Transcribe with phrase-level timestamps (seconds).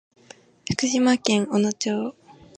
[0.71, 2.15] 福島県小野町